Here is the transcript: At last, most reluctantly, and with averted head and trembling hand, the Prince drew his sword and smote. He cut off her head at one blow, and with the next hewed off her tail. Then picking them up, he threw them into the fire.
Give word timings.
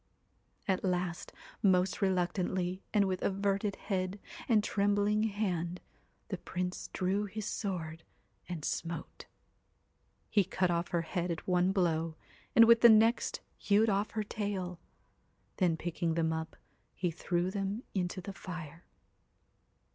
At 0.67 0.83
last, 0.83 1.31
most 1.61 2.01
reluctantly, 2.01 2.81
and 2.91 3.05
with 3.05 3.21
averted 3.21 3.75
head 3.75 4.19
and 4.49 4.63
trembling 4.63 5.21
hand, 5.25 5.79
the 6.29 6.39
Prince 6.39 6.87
drew 6.91 7.25
his 7.25 7.45
sword 7.45 8.01
and 8.49 8.65
smote. 8.65 9.27
He 10.27 10.43
cut 10.43 10.71
off 10.71 10.87
her 10.87 11.03
head 11.03 11.29
at 11.29 11.47
one 11.47 11.71
blow, 11.71 12.15
and 12.55 12.65
with 12.65 12.81
the 12.81 12.89
next 12.89 13.41
hewed 13.59 13.91
off 13.91 14.09
her 14.17 14.23
tail. 14.23 14.79
Then 15.57 15.77
picking 15.77 16.15
them 16.15 16.33
up, 16.33 16.55
he 16.95 17.11
threw 17.11 17.51
them 17.51 17.83
into 17.93 18.21
the 18.21 18.33
fire. 18.33 18.85